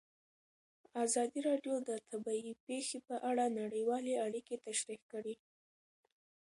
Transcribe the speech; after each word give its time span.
ازادي 1.05 1.39
راډیو 1.49 1.75
د 1.89 1.91
طبیعي 2.09 2.53
پېښې 2.67 2.99
په 3.07 3.15
اړه 3.29 3.45
نړیوالې 3.61 4.13
اړیکې 4.25 4.55
تشریح 4.67 5.01
کړي. 5.11 5.35